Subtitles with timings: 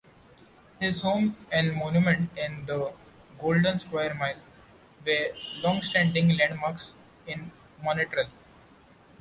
[0.79, 2.91] His home and monument in the
[3.39, 4.39] Golden Square Mile
[5.05, 5.27] were
[5.61, 6.95] longstanding landmarks
[7.27, 7.51] in
[7.83, 8.25] Montreal.